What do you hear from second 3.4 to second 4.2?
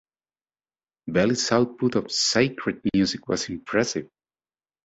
impressive.